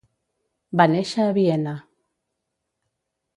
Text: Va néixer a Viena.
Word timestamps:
Va 0.81 0.87
néixer 0.93 1.27
a 1.27 1.35
Viena. 1.39 1.75